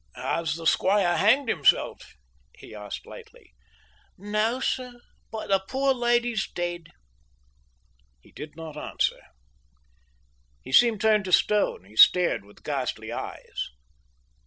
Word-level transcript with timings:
"Has 0.15 0.55
the 0.55 0.65
squire 0.65 1.15
hanged 1.17 1.47
himself?" 1.47 2.15
he 2.55 2.73
asked 2.73 3.05
lightly. 3.05 3.53
"No 4.17 4.59
sir—but 4.59 5.45
the 5.49 5.63
poor 5.69 5.93
lady's 5.93 6.51
dead." 6.51 6.89
He 8.19 8.31
did 8.31 8.55
not 8.55 8.75
answer. 8.75 9.21
He 10.63 10.71
seemed 10.71 11.01
turned 11.01 11.25
to 11.25 11.31
stone. 11.31 11.83
He 11.83 11.95
stared 11.95 12.43
with 12.45 12.63
ghastly 12.63 13.11
eyes. 13.11 13.69